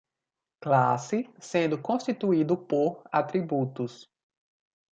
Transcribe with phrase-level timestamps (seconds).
[0.59, 4.09] classe, sendo constituído por atributos